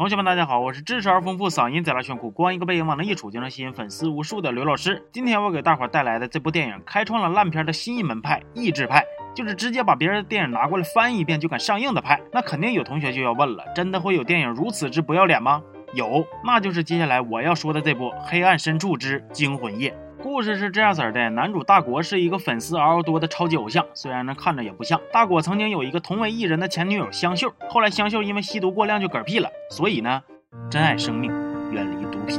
[0.00, 5.06] 同学们，大家好，我是知识而丰富、嗓音贼拉炫酷、光一个背影往那一杵就能吸引粉丝无数的刘老师。
[5.12, 12.18] 今天我给大伙带来的这部电影，开创了烂片的新一门派——译制派，就是直接把别人的电影拿过来翻一遍就敢上映的派。
[12.32, 15.62] 那肯定有同学就要问了，真的会有电影如此之不要脸吗？
[15.92, 19.90] 有，那就是接下来我要说的这部《黑暗深处之惊魂夜》。
[20.22, 25.00] 故事是这样子的，男主大国是一个粉丝嗷嗷多的超级偶像，虽然呢看着也不像。
[25.12, 30.22] 大国曾经有一个同为艺人的前女友香秀，后来香秀因为吸毒过量就嗝屁了，所以呢，
[30.70, 31.32] 珍爱生命，
[31.72, 32.38] 远离毒品。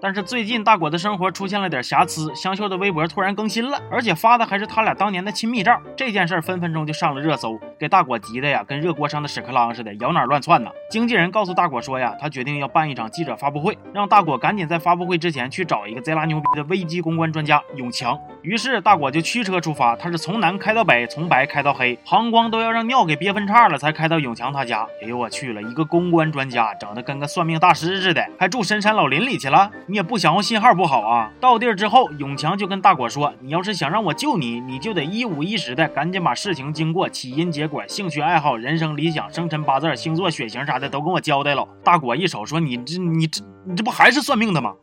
[0.00, 5.80] 但是最近大果的生活出现了点瑕疵，香秀的微博突然更新了，而且发的还是他俩当年的亲密照。
[5.96, 10.70] 这件事分分钟就上了热搜，给大果急的呀，跟热锅上的屎壳郎似的，摇哪乱窜呢。
[10.88, 18.16] 经纪人告诉大果说呀，他决定要办一场记者发布会，让大果赶紧在发布会之前去找一个贼拉牛逼的危机公关专家永强。
[18.42, 24.86] 于是大果就驱车出发，他是从南开到北，从白开到黑，膀胱都要让尿给憋分叉了，才开到永强他家。
[25.02, 29.68] 哎呦我去了，一个公关专家，整的跟个算命大师似的，还住深山老林里去了。
[29.88, 31.32] 你也不想信号不好啊！
[31.40, 44.74] 到地儿之后，永强就跟大果说：“你要是想让我救你，你就得一五一十的赶紧把事情经过、起因、结果、管兴趣爱好、人生理想、生辰八字、星座、血型啥的都跟我交代了。”大果一瞅说：“你这、你这、你这不还是算命的吗？”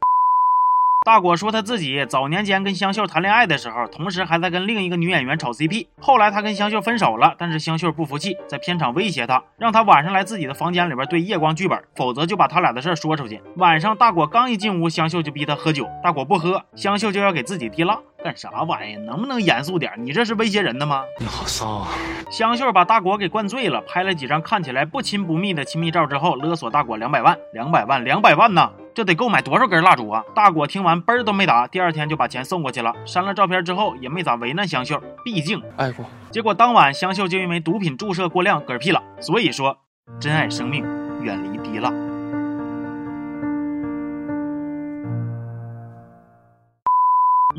[1.06, 5.88] 大果说他自己早年间跟香秀谈恋爱的时候，同时还在跟另一个女演员炒 CP。
[5.98, 13.42] 后来他跟香秀分手了，但是香秀不服气，在片场威胁他，让他晚上来自己的房间里边对夜光剧本，否则就把他俩的事说出去。
[13.56, 17.98] 晚上大果刚一进屋，香秀就逼他喝酒，大果不喝，香秀就要给自己滴蜡。
[18.24, 18.96] 干啥玩意？
[18.98, 19.94] 能不能严肃点？
[19.98, 21.04] 你这是威胁人的吗？
[21.20, 21.88] 你好骚啊！
[22.30, 28.72] 香秀把大果给灌醉了，拍了几张看起来不亲不密的亲密照之后，勒索大果两百万，两百万，两百万呐！
[28.94, 30.24] 这得购买多少根蜡烛啊？
[30.36, 32.94] 大果听完嘣儿都没打，第二天就把钱送过去了。
[33.06, 36.06] 删了照片之后，也没咋为难香秀，毕竟爱过。
[36.30, 39.02] 结果当晚香秀就因为毒品注射过量嗝屁了。
[39.22, 39.78] 所以说，
[40.20, 40.84] 珍爱生命，
[41.24, 42.09] 远离滴蜡。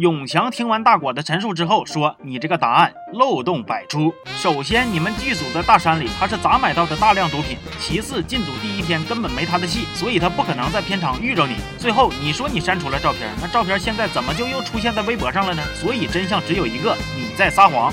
[0.01, 4.11] 永强听完大果的陈述之后说：“你这个答案漏洞百出。
[4.35, 7.59] 首先，你们剧组在大山里，他是咋买到的大量毒品？
[7.79, 11.57] 其次，进组第一天根本没他的戏，所以他不可能在片场遇着你。
[11.77, 15.63] 最后，你说你删除了照片，那照片现在怎么就又出现在微博上了呢？
[15.75, 17.93] 所以真相只有一个，你在撒谎。”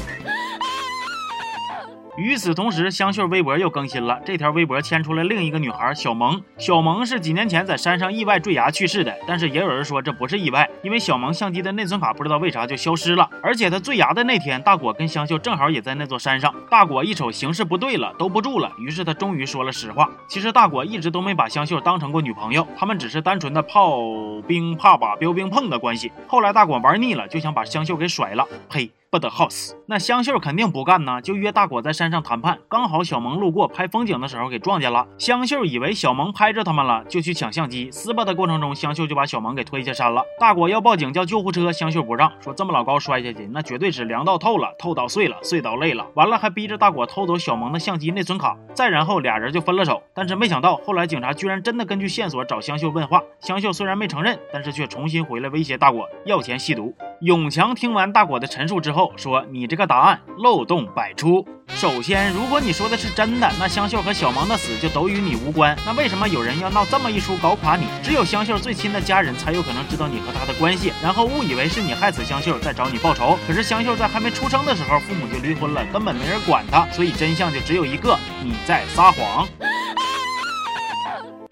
[2.17, 6.41] 与此同时，香秀微博又更新了，这条微博牵出了另一个女孩小萌。
[6.57, 13.29] 小萌是几年前在山上意外坠崖去世的，但是也有人说这不是意外，因为小萌相机的内存卡不知道为啥就消失了。
[13.43, 16.51] 而且她坠崖的那天，大果跟香秀正好也在那座山上。
[16.71, 20.09] 大果一瞅形势不对了，兜不住了，于是他终于说了实话。
[20.27, 24.01] 其实大果一直都没把香秀当成过女朋友，他们只是单纯的炮
[24.47, 26.11] 兵怕把标兵碰的关系。
[26.27, 28.43] 后来大果玩腻了，就想把香秀给甩了。
[28.71, 28.89] 呸！
[29.09, 29.73] 不得好死！
[29.87, 32.59] 那香秀肯定不干呢，就约大果在山上谈判。
[32.67, 35.07] 刚好小萌路过拍风景的时候给撞见了。
[35.17, 37.89] 香秀以为小萌拍着他们了，就去抢相机。
[37.89, 40.23] 撕巴的过程中，香秀就把小萌给推下山了。
[40.37, 46.05] 大果要报警叫救护车，香秀不让，说这么老高摔下去，那绝对是凉到透了，透到碎了，碎到累了。
[46.15, 48.57] 完了还逼着大果偷走小萌的相机内存卡。
[48.73, 50.03] 再然后俩人就分了手。
[50.13, 53.23] 但是没想到后来警察居然真的根据线索找香秀问话。
[53.39, 56.93] 香秀虽然没承认，但是却重新回来威胁大果要钱吸毒。
[57.21, 61.45] 永强听完大果的陈述之后后说：“你这个答案漏洞百出。
[61.67, 65.77] 首先，如果你说的是真的，那香秀和小萌的死就都与你无关。
[65.85, 67.85] 那为什么有人要闹这么一出搞垮你？
[68.01, 73.37] 只有香秀最亲的家人才有可能知道你和他的关系，然后误以为是你害死香秀，在找你报仇。
[73.45, 79.47] 可是香秀在还没出生的时候，父母就离婚了，根本没人管他，所以真相就只有一个：你在撒谎。”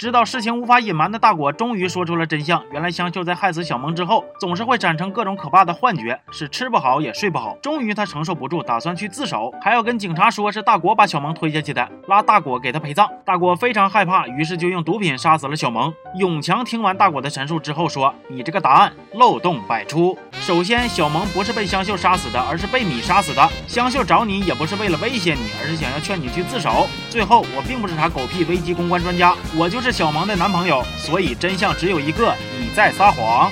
[0.05, 2.61] 知道事情无法隐瞒的大果终于说出了真相。
[2.71, 7.57] 原来香秀在害死小萌之后，总是会产生各种可怕的幻觉，是吃不好也睡不好。
[7.59, 13.09] 终于他承受不住，打算去自首，还要跟警察说是大果把小萌推下去的，拉大果给他陪葬。
[13.25, 15.91] 大果非常害怕，于是就用毒品杀死了小萌。
[16.19, 20.15] 永强听完大果的陈述之后说：“你这个答案漏洞百出。
[20.33, 23.49] 首先，小萌不是被香秀杀死的，而是被你杀死的。
[23.65, 26.87] 香秀找你也不是为了威胁你，而是想要劝你去自首。
[27.09, 33.49] 最后，我并不是啥狗屁危机公关专家，我就是。”小萌的男朋友，所以真相只有一个，你在撒谎。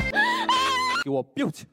[1.05, 1.65] 给我闭起。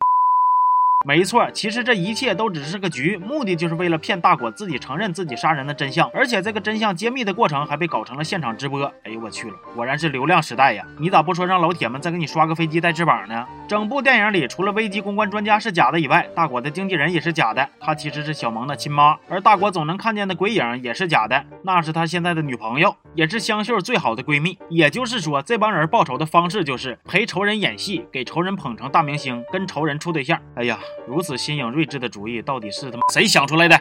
[1.06, 8.84] 没错，其实这一切都只是个局，目的就是为了骗大果自己承认自己杀人的真相，而且这个真相揭秘的过程还被搞成了现场直播。
[9.04, 10.84] 哎呦我去了，果然是流量时代呀！
[10.98, 13.46] 你咋不说让老铁们再给你刷个飞机带翅膀呢？
[13.66, 22.94] 整部电影里除了危机公关专家是假的以外，大果的经纪人也是假的，他其实是小萌的亲妈，而大果总能看见的鬼影也是假的，那是他现在的女朋友。
[23.16, 24.56] 也是香秀最好的闺蜜。
[24.68, 30.38] 也就是说，这帮人报仇的方式就是陪仇人演戏，给仇人捧成大明星，跟仇人处对象。
[30.54, 33.80] 哎呀，如此新颖睿智的主意，到底是他妈谁想出来的？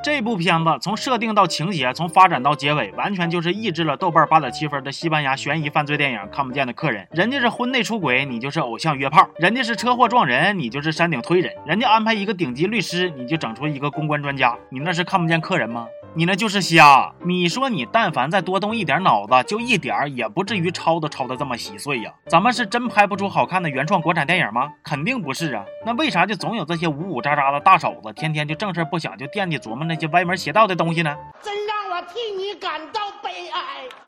[0.00, 7.04] 这部片子从设定到情节，从发展到结尾，完全就是抑制了豆瓣八点七分的西班牙悬疑犯罪电影《看不见的客人》。
[7.16, 14.56] 人家是婚内出轨，你就是偶像约炮；人家是车祸撞人，你就是山顶推人；人家安排一个顶级律师，你就整出一个公关专家。
[14.70, 15.88] 你那是看不见客人吗？
[16.14, 17.12] 你那就是瞎。
[17.24, 22.12] 你说你但凡再多动一点脑子，就一点儿也不至于抄都抄的这么稀碎呀。
[22.26, 24.72] 咱们是真拍不出好看的原创国产电影吗？
[24.82, 25.64] 肯定不是啊。
[25.86, 31.16] 那为啥就总有这些五五渣渣的大手子，天天就正事不想，就惦记琢磨那些歪门邪道的东西呢？
[31.42, 33.60] 真让我替你感到悲哀。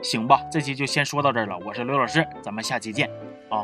[0.03, 1.57] 行吧，这期就先说到这儿了。
[1.65, 3.09] 我是刘老师，咱们下期见
[3.49, 3.63] 啊。